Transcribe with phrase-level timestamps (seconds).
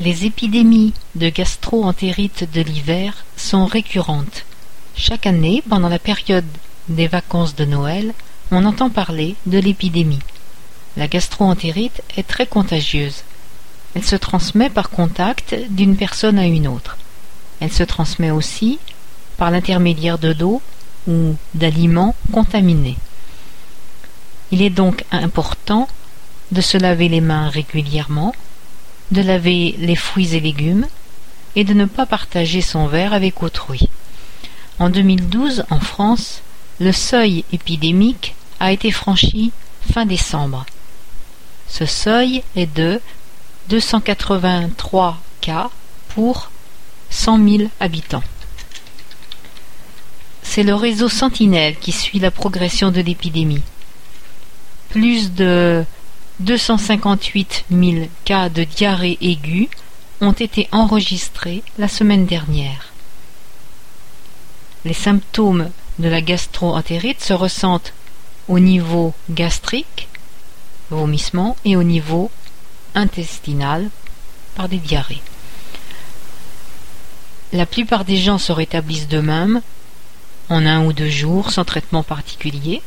[0.00, 4.46] Les épidémies de gastro-entérite de l'hiver sont récurrentes.
[4.96, 6.46] Chaque année, pendant la période
[6.88, 8.14] des vacances de Noël,
[8.50, 10.22] on entend parler de l'épidémie.
[10.96, 13.24] La gastro-entérite est très contagieuse.
[13.94, 16.96] Elle se transmet par contact d'une personne à une autre.
[17.60, 18.78] Elle se transmet aussi
[19.36, 20.62] par l'intermédiaire de l'eau
[21.08, 22.96] ou d'aliments contaminés.
[24.50, 25.88] Il est donc important
[26.52, 28.34] de se laver les mains régulièrement
[29.10, 30.86] de laver les fruits et légumes
[31.56, 33.88] et de ne pas partager son verre avec autrui.
[34.78, 36.42] En 2012, en France,
[36.78, 39.52] le seuil épidémique a été franchi
[39.92, 40.64] fin décembre.
[41.68, 43.00] Ce seuil est de
[43.68, 45.70] 283 cas
[46.08, 46.50] pour
[47.10, 48.22] 100 000 habitants.
[50.42, 53.62] C'est le réseau Sentinelle qui suit la progression de l'épidémie.
[54.88, 55.84] Plus de
[56.40, 59.68] 258 000 cas de diarrhée aiguë
[60.22, 62.92] ont été enregistrés la semaine dernière.
[64.86, 67.92] Les symptômes de la gastro-entérite se ressentent
[68.48, 70.08] au niveau gastrique,
[70.88, 72.30] vomissement, et au niveau
[72.94, 73.90] intestinal
[74.54, 75.22] par des diarrhées.
[77.52, 79.60] La plupart des gens se rétablissent d'eux-mêmes
[80.48, 82.80] en un ou deux jours sans traitement particulier.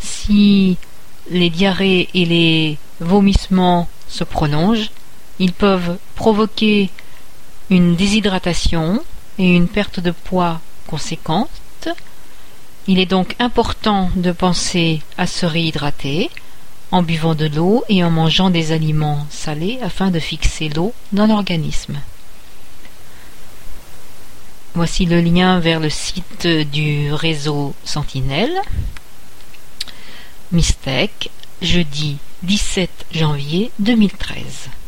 [0.00, 0.76] Si
[1.30, 4.90] les diarrhées et les vomissements se prolongent,
[5.38, 6.90] ils peuvent provoquer
[7.70, 9.02] une déshydratation
[9.38, 11.88] et une perte de poids conséquente.
[12.86, 16.30] Il est donc important de penser à se réhydrater
[16.90, 21.26] en buvant de l'eau et en mangeant des aliments salés afin de fixer l'eau dans
[21.26, 22.00] l'organisme.
[24.74, 28.60] Voici le lien vers le site du réseau Sentinelle
[30.52, 31.30] Mistec,
[31.62, 34.79] jeudi 17 janvier 2013.